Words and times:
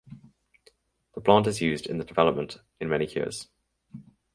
The 1.13 1.21
plant 1.21 1.45
is 1.45 1.61
used 1.61 1.85
in 1.85 1.99
the 1.99 2.03
development 2.03 2.57
in 2.79 2.89
many 2.89 3.05
cures. 3.05 3.47